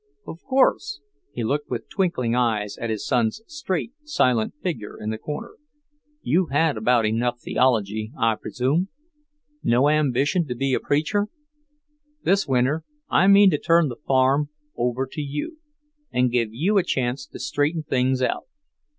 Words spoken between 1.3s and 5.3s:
He looked with twinkling eyes at his son's straight, silent figure in the